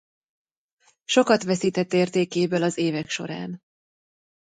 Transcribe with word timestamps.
Sokat 1.05 1.43
veszített 1.43 1.93
értékéből 1.93 2.63
az 2.63 2.77
évek 2.77 3.09
során. 3.09 3.59